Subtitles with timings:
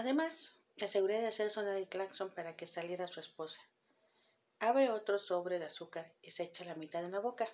[0.00, 3.60] Además, aseguré de hacer sonar el claxon para que saliera su esposa.
[4.58, 7.46] Abre otro sobre de azúcar y se echa la mitad en la boca.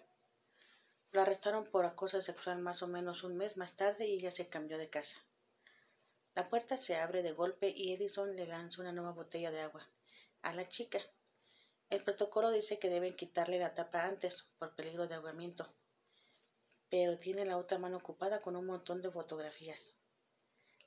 [1.11, 4.47] Lo arrestaron por acoso sexual más o menos un mes más tarde y ella se
[4.47, 5.19] cambió de casa.
[6.37, 9.85] La puerta se abre de golpe y Edison le lanza una nueva botella de agua
[10.43, 11.01] a la chica.
[11.91, 15.67] El protocolo dice que deben quitarle la tapa antes por peligro de ahogamiento,
[16.91, 19.96] pero tiene la otra mano ocupada con un montón de fotografías.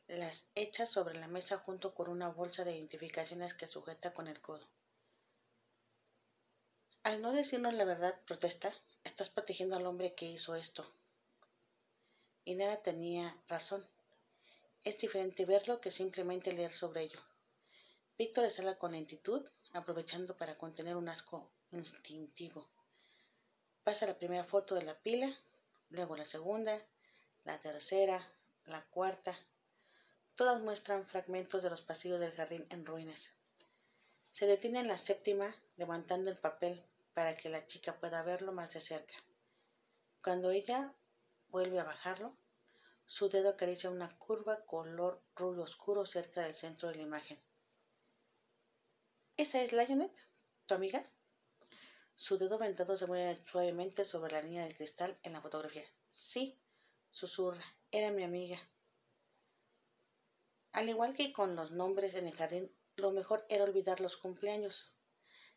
[0.10, 4.42] Las echa sobre la mesa junto con una bolsa de identificaciones que sujeta con el
[4.42, 4.68] codo.
[7.04, 10.84] Al no decirnos la verdad, protesta, estás protegiendo al hombre que hizo esto.
[12.44, 13.86] Y Nara tenía razón.
[14.84, 17.22] Es diferente verlo que simplemente leer sobre ello.
[18.18, 22.68] Víctor exhala con lentitud, aprovechando para contener un asco instintivo.
[23.84, 25.38] Pasa la primera foto de la pila,
[25.92, 26.82] luego la segunda,
[27.44, 28.28] la tercera,
[28.66, 29.38] la cuarta.
[30.40, 33.34] Todas muestran fragmentos de los pasillos del jardín en ruinas.
[34.32, 36.82] Se detiene en la séptima, levantando el papel
[37.14, 39.16] para que la chica pueda verlo más de cerca.
[40.24, 40.94] Cuando ella
[41.50, 42.38] vuelve a bajarlo,
[43.06, 47.38] su dedo acaricia una curva color rubio oscuro cerca del centro de la imagen.
[49.36, 50.10] ¿Esa es Lionel,
[50.68, 51.04] tu amiga?
[52.16, 55.84] Su dedo ventado se mueve suavemente sobre la línea de cristal en la fotografía.
[56.08, 56.58] Sí,
[57.12, 58.58] susurra, era mi amiga.
[60.72, 64.94] Al igual que con los nombres en el jardín, lo mejor era olvidar los cumpleaños.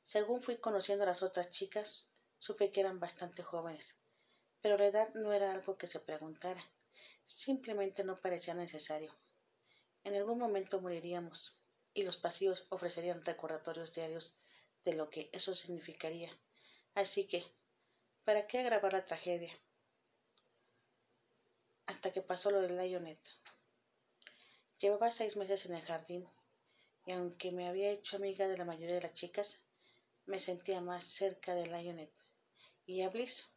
[0.04, 3.96] Según fui conociendo a las otras chicas, supe que eran bastante jóvenes,
[4.60, 6.62] pero la edad no era algo que se preguntara.
[7.24, 9.14] Simplemente no parecía necesario.
[10.02, 11.56] En algún momento moriríamos,
[11.94, 14.34] y los pasillos ofrecerían recordatorios diarios
[14.84, 16.30] de lo que eso significaría.
[16.94, 17.44] Así que,
[18.24, 19.52] ¿para qué agravar la tragedia?
[21.86, 23.18] Hasta que pasó lo de Lionel.
[24.82, 26.26] Llevaba seis meses en el jardín,
[27.06, 29.62] y aunque me había hecho amiga de la mayoría de las chicas,
[30.26, 32.10] me sentía más cerca de Lionel
[32.84, 33.52] y a Bliss.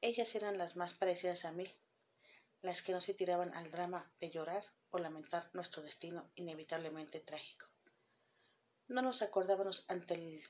[0.00, 1.66] Ellas eran las más parecidas a mí,
[2.60, 7.66] las que no se tiraban al drama de llorar o lamentar nuestro destino inevitablemente trágico.
[8.86, 10.44] No nos acordábamos ante el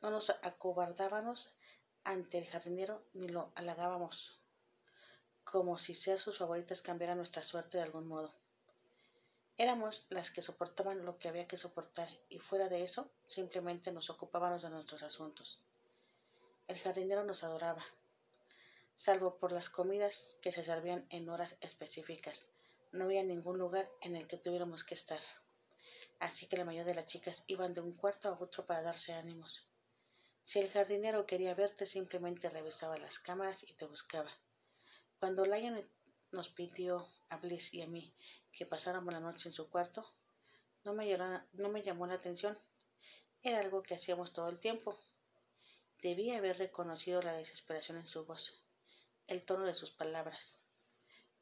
[0.00, 1.54] no nos acobardábamos
[2.02, 4.42] ante el jardinero ni lo halagábamos,
[5.44, 8.41] como si ser sus favoritas cambiara nuestra suerte de algún modo.
[9.58, 14.08] Éramos las que soportaban lo que había que soportar y fuera de eso simplemente nos
[14.08, 15.62] ocupábamos de nuestros asuntos.
[16.68, 17.84] El jardinero nos adoraba,
[18.94, 22.46] salvo por las comidas que se servían en horas específicas.
[22.92, 25.20] No había ningún lugar en el que tuviéramos que estar.
[26.18, 29.12] Así que la mayoría de las chicas iban de un cuarto a otro para darse
[29.12, 29.66] ánimos.
[30.44, 34.30] Si el jardinero quería verte, simplemente revisaba las cámaras y te buscaba.
[35.18, 35.86] Cuando Lion
[36.32, 38.14] nos pidió a Bliss y a mí
[38.52, 40.04] que pasáramos la noche en su cuarto,
[40.84, 41.16] no me,
[41.52, 42.58] no me llamó la atención.
[43.42, 44.98] Era algo que hacíamos todo el tiempo.
[46.02, 48.62] Debía haber reconocido la desesperación en su voz
[49.26, 50.58] el tono de sus palabras.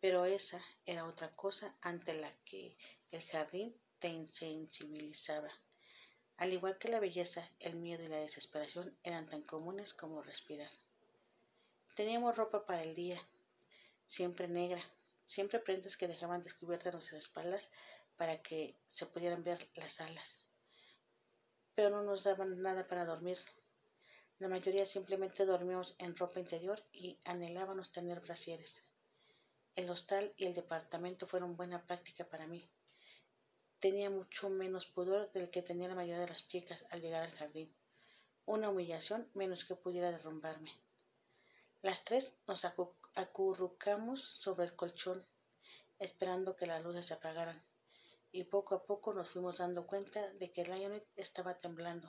[0.01, 2.77] Pero esa era otra cosa ante la que
[3.11, 5.51] el jardín te insensibilizaba.
[6.37, 10.71] Al igual que la belleza, el miedo y la desesperación eran tan comunes como respirar.
[11.95, 13.21] Teníamos ropa para el día,
[14.11, 14.83] siempre negra,
[15.25, 17.71] siempre prendas que dejaban descubiertas nuestras espaldas
[18.17, 20.29] para que se pudieran ver las alas.
[21.77, 23.39] Pero no nos daban nada para dormir,
[24.41, 28.83] la mayoría simplemente dormíamos en ropa interior y anhelábamos tener brasieres.
[29.77, 32.69] El hostal y el departamento fueron buena práctica para mí.
[33.79, 37.37] Tenía mucho menos pudor del que tenía la mayoría de las chicas al llegar al
[37.37, 37.73] jardín.
[38.45, 40.73] Una humillación menos que pudiera derrumbarme.
[41.81, 42.65] Las tres nos
[43.15, 45.25] acurrucamos sobre el colchón,
[45.99, 47.61] esperando que las luces se apagaran,
[48.33, 52.09] y poco a poco nos fuimos dando cuenta de que Lionel estaba temblando.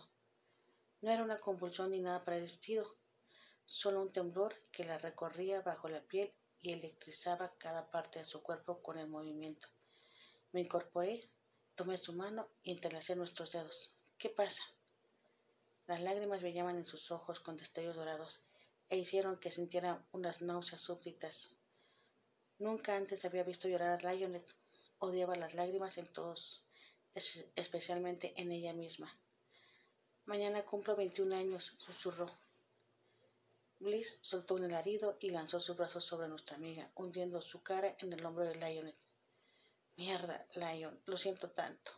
[1.02, 2.98] No era una convulsión ni nada parecido,
[3.66, 8.44] solo un temblor que la recorría bajo la piel y electrizaba cada parte de su
[8.44, 9.68] cuerpo con el movimiento.
[10.52, 11.32] Me incorporé,
[11.76, 13.98] tomé su mano y entrelacé nuestros dedos.
[14.18, 14.64] ¿Qué pasa?
[15.88, 18.44] Las lágrimas brillaban en sus ojos con destellos dorados
[18.92, 21.56] e hicieron que sintiera unas náuseas súbditas.
[22.60, 24.46] Nunca antes había visto llorar a Lionel.
[25.00, 26.66] Odiaba las lágrimas en todos,
[27.56, 29.10] especialmente en ella misma.
[30.26, 32.28] Mañana cumplo 21 años, susurró.
[33.80, 38.12] Bliss soltó un alarido y lanzó sus brazos sobre nuestra amiga, hundiendo su cara en
[38.12, 38.96] el hombro de Lionel.
[39.96, 41.94] Mierda, Lion, lo siento tanto.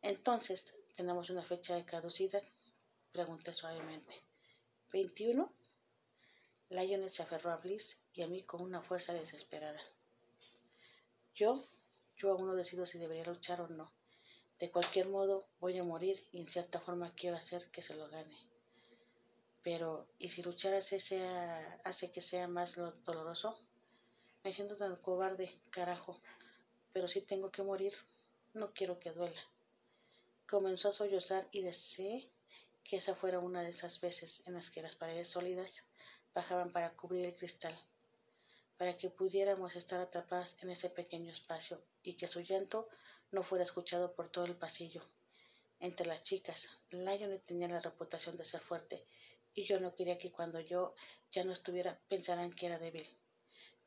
[0.00, 2.42] Entonces, ¿tenemos una fecha de caducidad?
[3.10, 4.14] Pregunté suavemente.
[4.92, 5.50] ¿21?
[6.74, 9.80] Lionel se aferró a Bliss y a mí con una fuerza desesperada.
[11.32, 11.64] Yo,
[12.16, 13.92] yo aún no decido si debería luchar o no.
[14.58, 18.08] De cualquier modo, voy a morir y en cierta forma quiero hacer que se lo
[18.08, 18.36] gane.
[19.62, 20.98] Pero, ¿y si luchar hace,
[21.84, 22.74] hace que sea más
[23.04, 23.56] doloroso?
[24.42, 26.20] Me siento tan cobarde, carajo.
[26.92, 27.94] Pero si tengo que morir,
[28.52, 29.40] no quiero que duela.
[30.48, 32.32] Comenzó a sollozar y deseé
[32.82, 35.84] que esa fuera una de esas veces en las que las paredes sólidas
[36.34, 37.74] bajaban para cubrir el cristal,
[38.76, 42.88] para que pudiéramos estar atrapadas en ese pequeño espacio y que su llanto
[43.30, 45.02] no fuera escuchado por todo el pasillo.
[45.80, 49.04] Entre las chicas, Lionel tenía la reputación de ser fuerte
[49.54, 50.94] y yo no quería que cuando yo
[51.30, 53.06] ya no estuviera pensaran que era débil.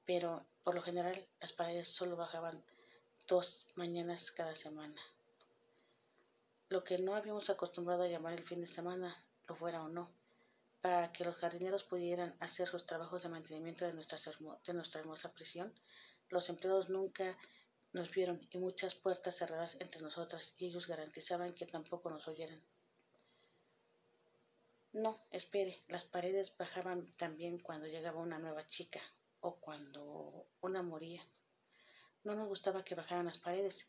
[0.06, 2.64] Pero por lo general las paredes solo bajaban
[3.28, 5.02] dos mañanas cada semana.
[6.70, 9.16] Lo que no habíamos acostumbrado a llamar el fin de semana,
[9.48, 10.10] lo fuera o no,
[10.82, 15.74] para que los jardineros pudieran hacer sus trabajos de mantenimiento de nuestra, hermosa prisión,
[16.30, 17.38] los empleados nunca
[17.94, 22.62] nos vieron y muchas puertas cerradas entre nosotras y ellos garantizaban que tampoco nos oyeran.
[24.94, 29.02] No, espere, las paredes bajaban también cuando llegaba una nueva chica
[29.42, 31.22] o cuando una moría.
[32.24, 33.88] No nos gustaba que bajaran las paredes.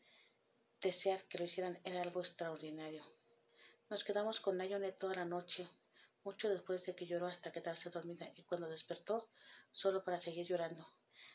[0.81, 3.03] Desear que lo hicieran era algo extraordinario.
[3.89, 5.67] Nos quedamos con Lionel toda la noche,
[6.29, 9.31] mucho después de que lloró hasta quedarse dormida y cuando despertó,
[9.71, 10.87] solo para seguir llorando.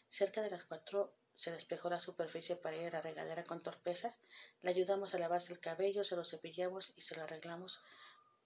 [0.08, 4.16] Cerca de las cuatro se despejó la superficie para ir a la regadera con torpeza.
[4.62, 7.80] Le ayudamos a lavarse el cabello, se lo cepillamos y se lo arreglamos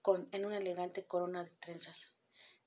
[0.01, 2.15] con, en una elegante corona de trenzas.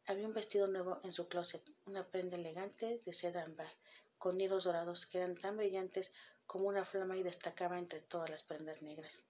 [0.06, 3.74] Había un vestido nuevo en su closet, una prenda elegante de seda ámbar,
[4.16, 6.12] con hilos dorados que eran tan brillantes
[6.46, 9.24] como una flama y destacaba entre todas las prendas negras.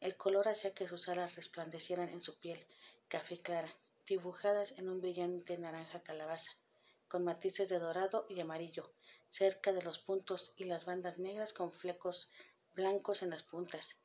[0.00, 2.66] El color hacía que sus alas resplandecieran en su piel,
[3.08, 3.70] café clara,
[4.06, 6.52] dibujadas en un brillante naranja calabaza,
[7.06, 8.94] con matices de dorado y amarillo,
[9.28, 12.30] cerca de los puntos y las bandas negras con flecos
[12.74, 13.98] blancos en las puntas,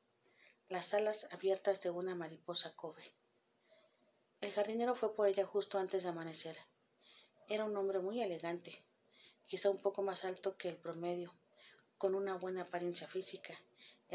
[0.67, 3.13] las alas abiertas de una mariposa cobre.
[4.41, 6.57] El jardinero fue por ella justo antes de amanecer.
[7.47, 8.77] Era un hombre muy elegante,
[9.45, 11.33] quizá un poco más alto que el promedio,
[11.97, 13.57] con una buena apariencia física,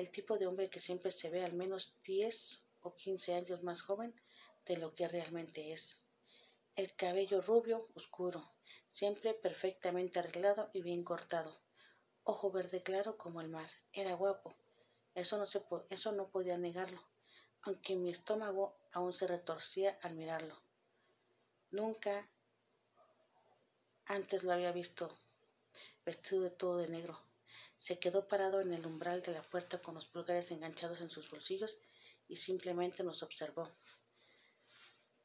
[0.00, 3.82] el tipo de hombre que siempre se ve al menos 10 o 15 años más
[3.82, 4.14] joven
[4.66, 6.02] de lo que realmente es.
[6.74, 8.42] El cabello rubio, oscuro,
[8.88, 11.60] siempre perfectamente arreglado y bien cortado.
[12.24, 13.70] Ojo verde claro como el mar.
[13.92, 14.54] Era guapo.
[15.14, 17.00] Eso no, se eso no podía negarlo
[17.62, 20.56] aunque mi estómago aún se retorcía al mirarlo.
[21.70, 22.28] Nunca
[24.06, 25.10] antes lo había visto
[26.04, 27.18] vestido de todo de negro.
[27.80, 31.30] Se quedó parado en el umbral de la puerta con los pulgares enganchados en sus
[31.30, 31.78] bolsillos
[32.28, 33.70] y simplemente nos observó.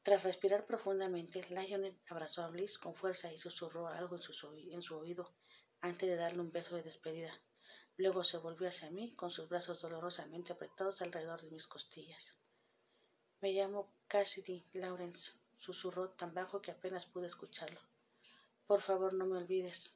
[0.02, 4.32] Tras respirar profundamente, Lionel abrazó a Bliss con fuerza y susurró algo en su,
[4.70, 5.34] en su oído
[5.82, 7.38] antes de darle un beso de despedida.
[7.98, 12.36] Luego se volvió hacia mí con sus brazos dolorosamente apretados alrededor de mis costillas.
[13.42, 17.80] Me llamo Cassidy Lawrence, susurró tan bajo que apenas pude escucharlo.
[18.66, 19.95] Por favor, no me olvides.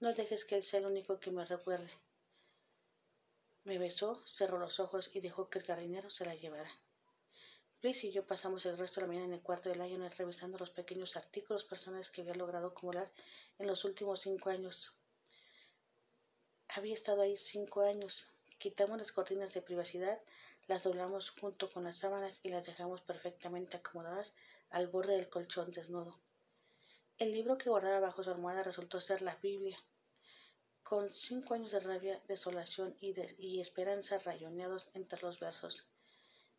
[0.00, 1.90] No dejes que él sea el único que me recuerde.
[3.64, 6.70] Me besó, cerró los ojos y dejó que el jardinero se la llevara.
[7.82, 10.58] Bliss y yo pasamos el resto de la mañana en el cuarto de Lionel revisando
[10.58, 13.10] los pequeños artículos personales que había logrado acumular
[13.58, 14.96] en los últimos cinco años
[16.78, 18.26] había estado ahí cinco años.
[18.58, 20.20] Quitamos las cortinas de privacidad,
[20.66, 24.34] las doblamos junto con las sábanas y las dejamos perfectamente acomodadas
[24.68, 26.18] al borde del colchón desnudo.
[27.18, 29.78] El libro que guardaba bajo su almohada resultó ser la Biblia,
[30.82, 35.88] con cinco años de rabia, desolación y, esperanza rayoneados entre los versos.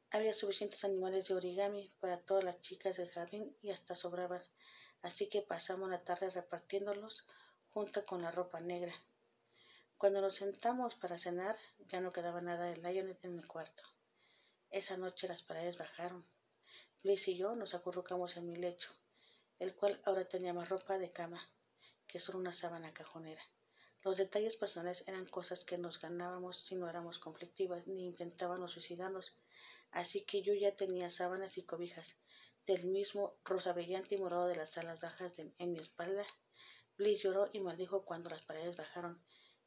[0.09, 4.41] Había suficientes animales de origami para todas las chicas del jardín y hasta sobraban,
[5.03, 7.27] así que pasamos la tarde repartiéndolos
[7.69, 8.95] junto con la ropa negra.
[9.95, 11.55] Cuando nos sentamos para cenar,
[11.87, 13.83] ya no quedaba nada de Lionel en el cuarto.
[14.71, 16.25] Esa noche las paredes bajaron.
[17.03, 18.89] Bliss y yo nos acurrucamos en mi lecho,
[19.59, 21.41] el cual ahora tenía más ropa de cama
[22.07, 23.41] que solo una sábana cajonera.
[24.03, 29.37] Los detalles personales eran cosas que nos ganábamos si no éramos conflictivas ni intentábamos suicidarnos,
[29.91, 32.15] así que yo ya tenía sábanas y cobijas
[32.65, 36.25] del mismo rosa brillante y morado de las alas bajas en mi espalda.
[36.97, 39.21] Bliss lloró y maldijo cuando las paredes bajaron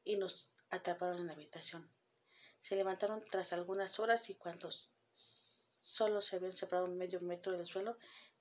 [0.04, 1.90] y nos atraparon en la habitación.
[2.60, 4.70] Se levantaron tras algunas horas y cuando
[5.80, 7.96] solo se habían separado medio metro del suelo,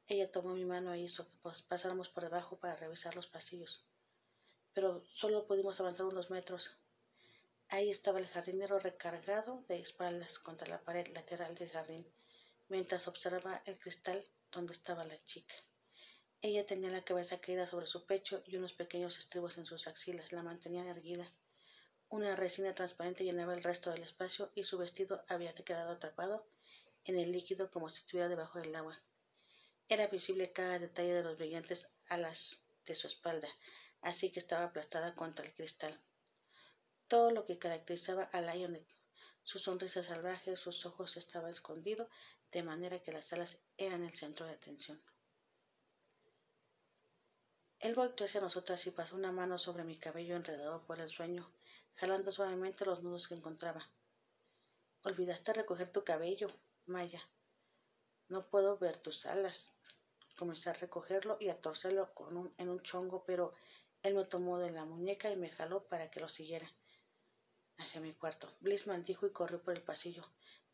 [0.09, 1.37] ella tomó mi mano e hizo que
[1.67, 3.85] pasáramos por debajo para revisar los pasillos.
[4.73, 6.79] Pero solo pudimos avanzar unos metros.
[7.69, 12.11] Ahí estaba el jardinero recargado de espaldas contra la pared lateral del jardín,
[12.69, 15.53] mientras observaba el cristal donde estaba la chica.
[16.41, 20.31] Ella tenía la cabeza caída sobre su pecho y unos pequeños estribos en sus axilas
[20.31, 21.31] la mantenían erguida.
[22.07, 26.47] Una resina transparente llenaba el resto del espacio y su vestido había quedado atrapado
[27.03, 28.99] en el líquido como si estuviera debajo del agua.
[29.91, 33.49] Era visible cada detalle de los brillantes alas de su espalda,
[34.01, 35.99] así que estaba aplastada contra el cristal.
[37.07, 38.85] Todo lo que caracterizaba a Lionel,
[39.41, 42.07] su sonrisa salvaje, sus ojos estaban escondidos,
[42.51, 45.01] de manera que las alas eran el centro de atención.
[47.79, 51.51] Él volteó hacia nosotras y pasó una mano sobre mi cabello enredado por el sueño,
[51.95, 53.89] jalando suavemente los nudos que encontraba.
[55.03, 56.49] Olvidaste recoger tu cabello,
[56.85, 57.21] Maya.
[58.27, 59.73] No puedo ver tus alas.
[60.39, 63.53] Comencé a recogerlo y a torcerlo con en un chongo, pero
[64.03, 66.71] él me tomó de la muñeca y me jaló para que lo siguiera
[67.77, 68.47] hacia mi cuarto.
[68.61, 70.23] Bliss dijo y corrió por el pasillo,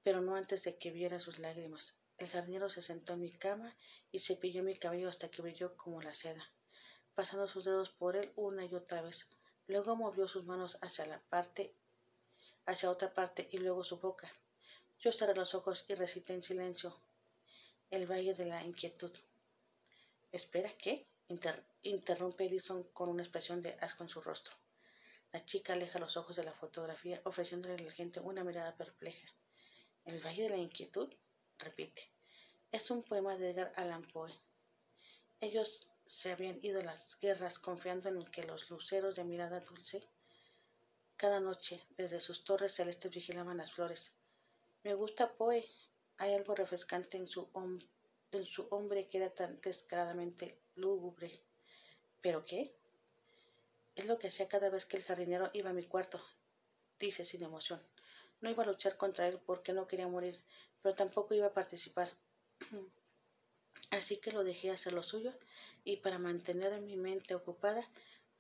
[0.04, 1.96] pero no antes de que viera sus lágrimas.
[2.20, 3.76] El jardinero se sentó en mi cama
[4.12, 6.48] y cepilló mi cabello hasta que brilló como la seda,
[7.16, 9.28] pasando sus dedos por él una y otra vez.
[9.66, 11.74] Luego movió sus manos hacia la parte,
[12.68, 14.32] hacia otra parte y luego su boca.
[15.00, 16.96] Yo cerré los ojos y recité en silencio
[17.90, 19.12] el valle de la inquietud.
[20.36, 21.08] ¿Espera qué?
[21.84, 24.54] interrumpe Edison con una expresión de asco en su rostro.
[25.32, 29.30] La chica aleja los ojos de la fotografía, ofreciéndole a la gente una mirada perpleja.
[30.04, 31.08] El Valle de la Inquietud,
[31.58, 32.12] repite.
[32.70, 34.34] Es un poema de Edgar Allan Poe.
[35.39, 40.06] Ellos se habían ido a las guerras confiando en que los luceros de mirada dulce
[41.15, 44.12] cada noche desde sus torres celestes vigilaban las flores.
[44.84, 45.65] Me gusta Poe.
[46.18, 47.50] Hay algo refrescante en su,
[48.36, 51.42] en su hombre que era tan descaradamente lúgubre.
[52.22, 52.74] ¿Pero qué?
[53.96, 56.20] Es lo que hacía cada vez que el jardinero iba a mi cuarto,
[57.00, 57.82] dice sin emoción.
[58.42, 60.39] No iba a luchar contra él porque no quería morir,
[60.82, 62.12] pero tampoco iba a participar.
[63.92, 65.34] Así que lo dejé hacer lo suyo
[65.84, 67.89] y para mantener mi mente ocupada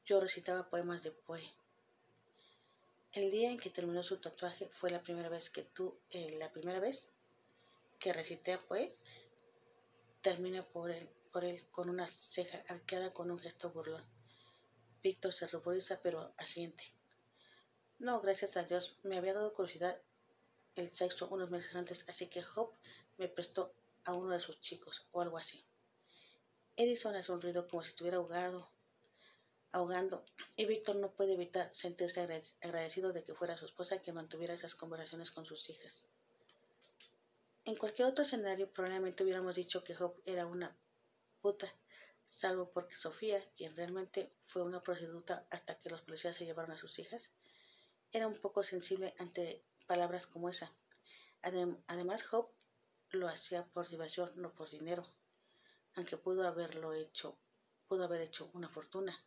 [0.05, 1.43] yo recitaba poemas de Poe.
[3.13, 6.51] El día en que terminó su tatuaje fue la primera vez que tú, eh, la
[6.51, 7.09] primera vez
[7.97, 8.93] que recité a Poe,
[10.25, 14.03] termina por él, por él con una ceja arqueada con un gesto burlón.
[15.03, 16.83] Víctor se ruboriza pero asiente.
[17.99, 20.01] No, gracias a Dios, me había dado curiosidad
[20.73, 22.75] el sexo unos meses antes, así que Hope
[23.17, 25.63] me prestó a uno de sus chicos o algo así.
[26.75, 28.67] Edison ha sonrido como si estuviera ahogado,
[29.73, 32.21] ahogando, y Víctor no puede evitar sentirse
[32.61, 36.07] agradecido de que fuera su esposa quien mantuviera esas conversaciones con sus hijas.
[37.65, 40.77] En cualquier otro escenario probablemente hubiéramos dicho que Hope era una
[41.41, 41.73] puta,
[42.23, 46.77] salvo porque Sofía, quien realmente fue una prostituta hasta que los policías se llevaron a
[46.77, 47.31] sus hijas,
[48.11, 50.75] era un poco sensible ante palabras como esa.
[51.41, 52.53] además, Hope
[53.09, 55.03] lo hacía por diversión, no por dinero,
[55.95, 57.35] aunque pudo haberlo hecho,
[57.87, 59.17] pudo haber hecho una fortuna.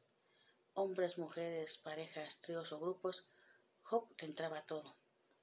[0.74, 3.26] Hombres, mujeres, parejas, tríos o grupos,
[3.90, 4.96] le entraba todo.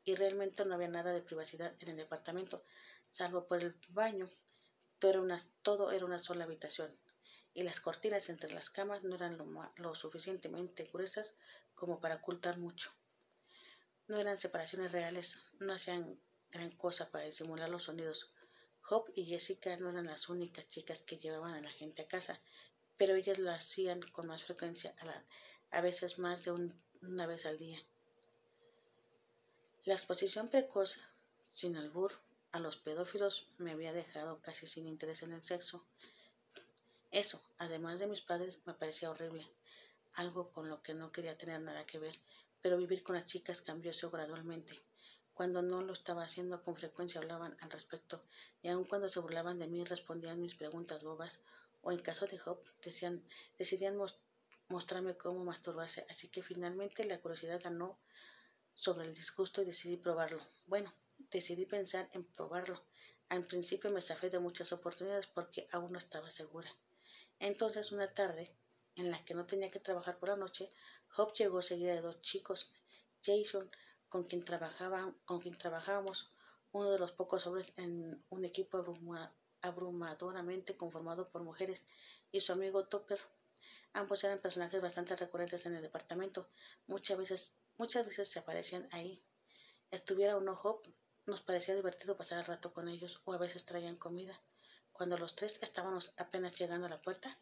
[0.06, 2.64] Y realmente no había nada de privacidad en el departamento,
[3.12, 4.30] salvo por el baño.
[5.00, 6.90] Todo era una, todo era una sola habitación
[7.56, 9.38] y las cortinas entre las camas no eran
[9.78, 11.36] lo, suficientemente gruesas
[11.74, 12.92] como para ocultar mucho.
[14.08, 16.20] No eran separaciones reales, no hacían
[16.52, 18.30] gran cosa para disimular los sonidos.
[18.90, 22.42] Hope y Jessica no eran las únicas chicas que llevaban a la gente a casa,
[22.98, 24.94] pero ellas lo hacían con más frecuencia,
[25.72, 26.52] a, veces más de
[27.02, 27.80] una vez al día.
[29.86, 30.98] La exposición precoz,
[31.54, 32.12] sin albur,
[32.51, 35.86] a los pedófilos me había dejado casi sin interés en el sexo,
[37.12, 39.46] eso, además de mis padres, me parecía horrible,
[40.15, 42.15] algo con lo que no quería tener nada que ver,
[42.63, 44.82] pero vivir con las chicas cambió eso gradualmente.
[45.36, 48.24] Cuando no lo estaba haciendo con frecuencia hablaban al respecto,
[48.63, 51.38] y aun cuando se burlaban de mí respondían mis preguntas bobas,
[51.84, 52.60] o en caso de Job
[53.60, 54.01] decidían
[54.68, 58.00] mostrarme cómo masturbarse, así que finalmente la curiosidad ganó
[58.75, 60.39] sobre el disgusto y decidí probarlo.
[60.67, 60.94] Bueno,
[61.32, 62.84] decidí pensar en probarlo.
[63.29, 66.70] Al principio me zafé de muchas oportunidades porque aún no estaba segura.
[67.39, 68.55] Entonces, una tarde,
[68.96, 70.70] en la que no tenía que trabajar por la noche,
[71.08, 72.72] Job llegó seguida de dos chicos,
[73.24, 73.70] Jason,
[74.10, 76.32] con quien, trabajaba, con quien trabajábamos,
[76.72, 78.84] uno de los pocos hombres en un equipo
[79.62, 81.86] abrumadoramente conformado por mujeres,
[82.32, 83.20] y su amigo Topper.
[83.94, 86.50] Ambos eran personajes bastante recurrentes en el departamento.
[86.86, 89.24] Muchas veces, muchas veces se aparecían ahí.
[89.91, 90.82] Estuviera o no Job,
[91.25, 94.41] nos parecía divertido pasar el rato con ellos, o a veces traían comida.
[94.91, 97.38] Cuando los tres estábamos apenas llegando a la puerta,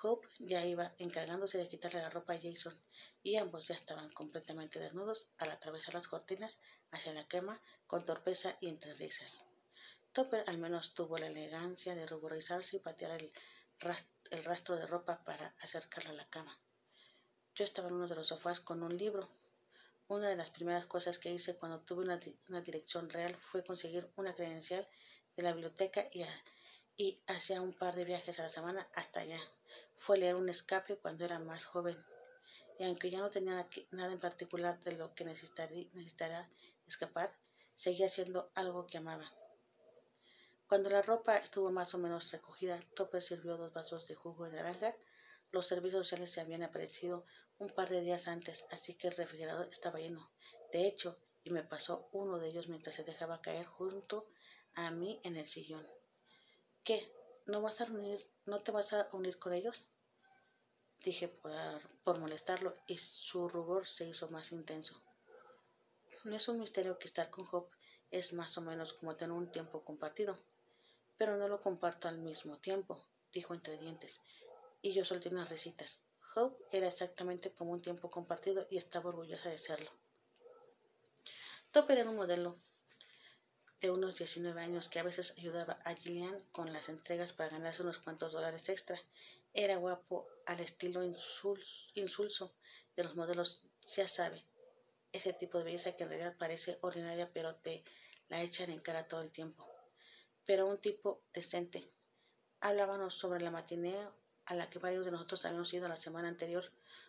[0.00, 2.72] Hope ya iba encargándose de quitarle la ropa a Jason
[3.20, 6.56] y ambos ya estaban completamente desnudos al atravesar las cortinas
[6.92, 9.44] hacia la quema con torpeza y entre risas.
[10.12, 13.32] Topper al menos tuvo la elegancia de ruborizarse y patear el,
[14.30, 16.56] el rastro de ropa para acercarla a la cama.
[17.56, 19.28] Yo estaba en uno de los sofás con un libro.
[20.08, 24.10] Una de las primeras cosas que hice cuando tuve una, una dirección real fue conseguir
[24.16, 24.88] una credencial
[25.36, 26.24] de la biblioteca y,
[26.96, 29.38] y hacía un par de viajes a la semana hasta allá.
[29.98, 31.96] Fue leer un escape cuando era más joven.
[32.78, 36.50] Y aunque ya no tenía nada en particular de lo que necesitaría,
[36.86, 37.36] escapar,
[37.74, 39.30] seguía siendo algo que amaba.
[40.68, 44.56] Cuando la ropa estuvo más o menos recogida, Topper sirvió dos vasos de jugo de
[44.56, 44.96] naranja.
[45.50, 47.24] Los servicios sociales se habían aparecido
[47.58, 50.30] un par de días antes, así que el refrigerador estaba lleno.
[50.72, 54.28] De hecho, y me pasó uno de ellos mientras se dejaba caer junto
[54.74, 55.86] a mí en el sillón.
[56.84, 57.12] ¿Qué?
[57.46, 59.88] ¿No vas a unir, no te vas a unir con ellos?
[61.02, 61.52] Dije por,
[62.04, 65.02] por molestarlo y su rubor se hizo más intenso.
[66.24, 67.74] No es un misterio que estar con Hope
[68.10, 70.38] es más o menos como tener un tiempo compartido,
[71.16, 72.98] pero no lo comparto al mismo tiempo,
[73.32, 74.20] dijo entre dientes,
[74.82, 76.00] y yo solté unas risitas.
[76.34, 79.90] Hope era exactamente como un tiempo compartido y estaba orgullosa de serlo.
[81.70, 82.60] Topper era un modelo
[83.80, 87.82] de unos 19 años que a veces ayudaba a Gillian con las entregas para ganarse
[87.82, 89.00] unos cuantos dólares extra.
[89.52, 92.54] Era guapo al estilo insulso
[92.96, 93.62] de los modelos,
[93.96, 94.44] ya sabe,
[95.12, 97.84] ese tipo de belleza que en realidad parece ordinaria pero te
[98.28, 99.66] la echan en cara todo el tiempo.
[100.44, 101.84] Pero un tipo decente.
[102.60, 104.08] Hablábamos sobre la matinée
[104.48, 106.64] a la que varios de nosotros habíamos ido la semana anterior,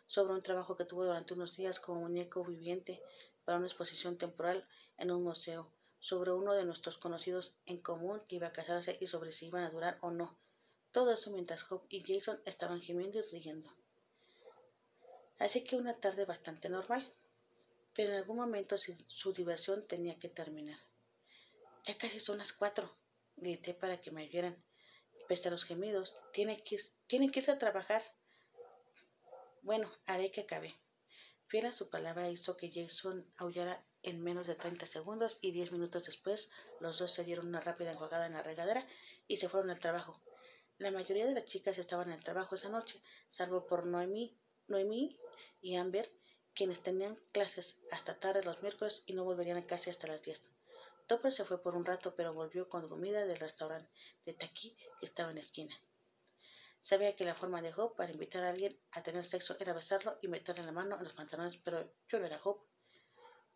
[0.07, 3.01] sobre un trabajo que tuvo durante unos días como muñeco viviente
[3.45, 4.67] para una exposición temporal
[4.97, 9.07] en un museo, sobre uno de nuestros conocidos en común que iba a casarse y
[9.07, 10.37] sobre si iban a durar o no.
[10.91, 13.69] Todo eso mientras Hope y Jason estaban gimiendo y riendo.
[15.37, 17.09] Así que una tarde bastante normal,
[17.95, 20.79] pero en algún momento su diversión tenía que terminar.
[21.85, 22.93] Ya casi son las cuatro,
[23.37, 24.61] grité para que me oyeran.
[25.29, 28.01] Pese a los gemidos, tiene que, tiene que irse a trabajar.
[29.61, 30.73] Bueno, haré que acabe.
[31.45, 35.71] Fiel a su palabra hizo que Jason aullara en menos de 30 segundos y diez
[35.71, 38.87] minutos después los dos se dieron una rápida enjuagada en la regadera
[39.27, 40.19] y se fueron al trabajo.
[40.79, 42.99] La mayoría de las chicas estaban en el trabajo esa noche,
[43.29, 44.35] salvo por Noemí,
[44.67, 45.19] Noemí
[45.61, 46.11] y Amber,
[46.55, 50.58] quienes tenían clases hasta tarde los miércoles y no volverían a casa hasta las 10.
[51.09, 53.89] Topper se fue por un rato, pero volvió con comida del restaurante
[54.25, 55.75] de Taki que estaba en la esquina.
[56.79, 60.19] Sabía que la forma de Hope para invitar a alguien a tener sexo era besarlo
[60.21, 62.63] y meterle la mano en los pantalones, pero yo no era Hope.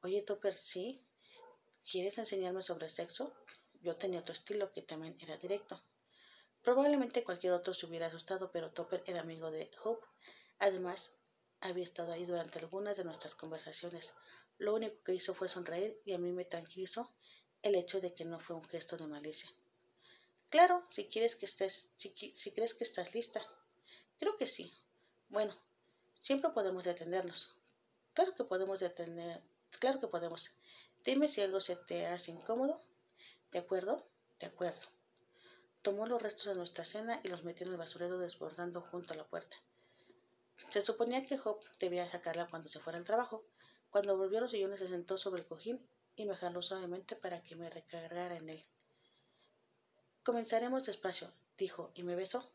[0.02, 1.08] Oye, Topper, ¿sí?
[1.88, 3.36] ¿Quieres enseñarme sobre sexo?
[3.82, 5.80] Yo tenía otro estilo que también era directo.
[6.64, 10.04] Probablemente cualquier otro se hubiera asustado, pero Topper era amigo de Hope.
[10.58, 11.20] Además,
[11.62, 14.16] había estado ahí durante algunas de nuestras conversaciones.
[14.58, 17.14] Lo único que hizo fue sonreír y a mí me tranquilizó
[17.64, 19.50] el hecho de que no fue un gesto de malicia.
[20.50, 23.42] Claro, si quieres que estés, si, si crees que estás lista.
[24.20, 24.72] Creo que sí.
[25.30, 25.54] Bueno,
[26.14, 27.58] siempre podemos detenernos.
[28.14, 29.42] Claro que podemos detener,
[29.80, 30.52] claro que podemos.
[31.04, 32.80] Dime si algo se te hace incómodo.
[33.52, 34.06] ¿De acuerdo?
[34.40, 34.86] De acuerdo.
[35.82, 39.18] Tomó los restos de nuestra cena y los metió en el basurero desbordando junto a
[39.18, 39.56] la puerta.
[40.70, 43.44] Se suponía que Job debía sacarla cuando se fuera al trabajo.
[43.90, 47.42] Cuando volvió a los sillones se sentó sobre el cojín y me jaló suavemente para
[47.42, 48.64] que me recargara en él.
[50.24, 52.54] Comenzaremos despacio, dijo, y me besó.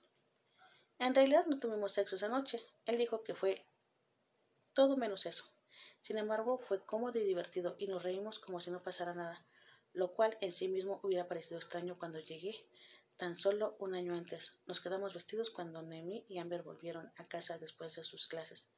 [0.99, 2.61] En realidad no tuvimos sexo esa noche.
[2.87, 3.65] Él dijo que fue
[4.73, 5.45] todo menos eso.
[6.01, 9.45] Sin embargo, fue cómodo y divertido, y nos reímos como si no pasara nada,
[9.93, 12.55] lo cual en sí mismo hubiera parecido extraño cuando llegué,
[13.17, 14.59] tan solo un año antes.
[14.67, 18.69] Nos quedamos vestidos cuando Nemi y Amber volvieron a casa después de sus clases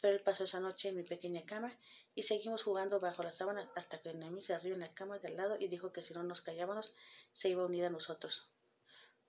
[0.00, 1.76] pero él pasó esa noche en mi pequeña cama
[2.14, 5.28] y seguimos jugando bajo las sábanas hasta que Noemí se arrió en la cama de
[5.28, 6.94] al lado y dijo que si no nos callábamos
[7.32, 8.50] se iba a unir a nosotros.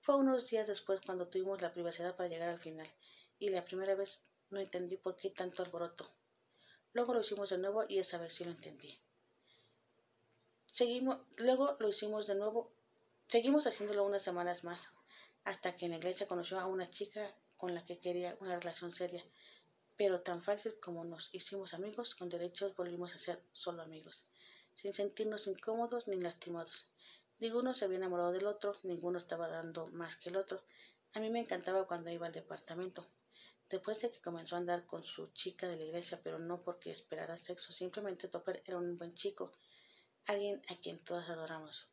[0.01, 2.87] Fue unos días después cuando tuvimos la privacidad para llegar al final
[3.39, 6.09] y la primera vez no entendí por qué tanto alboroto.
[6.93, 8.99] Luego lo hicimos de nuevo y esa vez sí lo entendí.
[10.71, 12.71] Seguimos, luego lo hicimos de nuevo,
[13.27, 14.87] seguimos haciéndolo unas semanas más,
[15.43, 18.91] hasta que en la iglesia conoció a una chica con la que quería una relación
[18.91, 19.23] seria
[19.97, 24.25] pero tan fácil como nos hicimos amigos, con derechos volvimos a ser solo amigos,
[24.75, 26.87] sin sentirnos incómodos ni lastimados.
[27.39, 30.63] Ninguno se había enamorado del otro, ninguno estaba dando más que el otro.
[31.13, 33.07] A mí me encantaba cuando iba al departamento.
[33.69, 36.89] Después de que comenzó a andar con su chica de la iglesia, pero no porque
[36.91, 39.51] esperara sexo, simplemente Topper era un buen chico,
[40.27, 41.89] alguien a quien todas adoramos.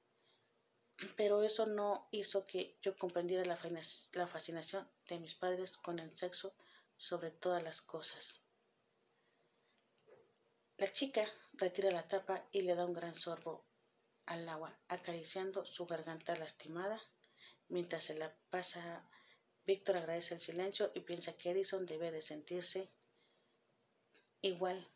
[1.17, 6.55] Pero eso no hizo que yo comprendiera la, fascinación de mis padres con el sexo
[6.97, 8.45] sobre todas las cosas.
[10.77, 13.65] La chica retira la tapa y le da un gran sorbo
[14.27, 17.01] al agua, acariciando su garganta lastimada.
[17.69, 19.09] Mientras se la pasa,
[19.65, 22.93] Víctor agradece el silencio y piensa que Edison debe de sentirse
[24.41, 24.87] igual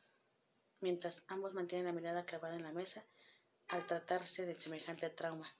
[0.81, 3.05] mientras ambos mantienen la mirada clavada en la mesa
[3.69, 5.57] al tratarse de semejante trauma.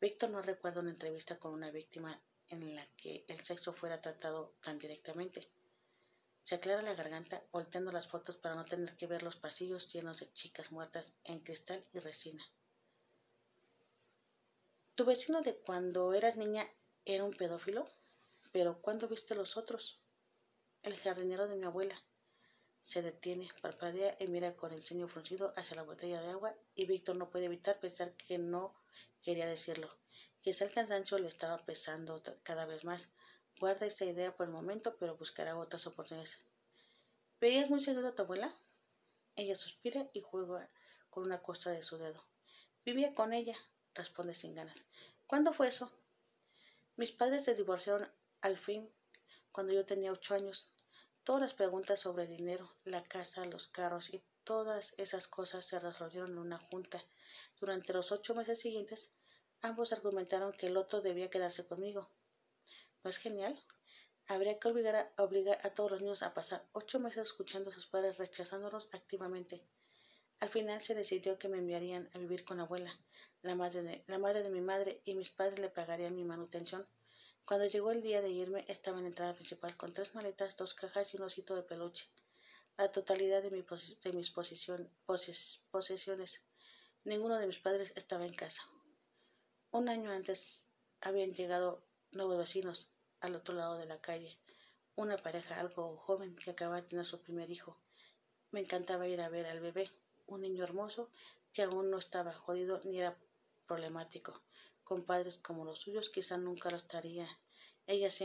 [0.00, 4.56] Víctor no recuerda una entrevista con una víctima en la que el sexo fuera tratado
[4.62, 5.50] tan directamente.
[6.42, 10.20] Se aclara la garganta, volteando las fotos para no tener que ver los pasillos llenos
[10.20, 12.44] de chicas muertas en cristal y resina.
[14.94, 16.68] Tu vecino de cuando eras niña
[17.04, 17.88] era un pedófilo,
[18.52, 20.00] pero ¿cuándo viste los otros?
[20.82, 22.02] El jardinero de mi abuela.
[22.82, 26.86] Se detiene, parpadea y mira con el ceño fruncido hacia la botella de agua y
[26.86, 28.74] Víctor no puede evitar pensar que no
[29.22, 29.88] quería decirlo.
[30.40, 33.10] Quizá el cansancio le estaba pesando cada vez más.
[33.60, 36.42] Guarda esta idea por el momento, pero buscará otras oportunidades.
[37.42, 38.54] ¿Veías muy seguido a tu abuela?
[39.36, 40.70] Ella suspira y juega
[41.10, 42.24] con una costra de su dedo.
[42.86, 43.58] Vivía con ella,
[43.92, 44.82] responde sin ganas.
[45.26, 45.92] ¿Cuándo fue eso?
[46.96, 48.90] Mis padres se divorciaron al fin
[49.52, 50.74] cuando yo tenía ocho años.
[51.22, 56.30] Todas las preguntas sobre dinero, la casa, los carros y todas esas cosas se resolvieron
[56.30, 57.04] en una junta.
[57.60, 59.12] Durante los ocho meses siguientes,
[59.60, 62.10] ambos argumentaron que el otro debía quedarse conmigo.
[63.02, 63.58] ¿No es genial?
[64.26, 67.72] Habría que obligar a, obligar a todos los niños a pasar ocho meses escuchando a
[67.72, 69.64] sus padres rechazándolos activamente.
[70.38, 72.98] Al final se decidió que me enviarían a vivir con abuela,
[73.42, 76.86] la madre de, la madre de mi madre, y mis padres le pagarían mi manutención.
[77.46, 80.74] Cuando llegó el día de irme, estaba en la entrada principal con tres maletas, dos
[80.74, 82.06] cajas y un osito de peluche.
[82.76, 83.64] La totalidad de, mi
[84.02, 84.90] de mis posesiones.
[87.04, 88.62] Ninguno de mis padres estaba en casa.
[89.70, 90.66] Un año antes
[91.00, 94.38] habían llegado nuevos vecinos al otro lado de la calle,
[94.96, 97.78] una pareja algo joven que acababa de tener su primer hijo.
[98.50, 99.90] Me encantaba ir a ver al bebé,
[100.26, 101.10] un niño hermoso
[101.52, 103.16] que aún no estaba jodido ni era
[103.66, 104.42] problemático
[104.90, 107.28] con padres como los suyos quizá nunca lo estaría.
[107.86, 108.10] Ella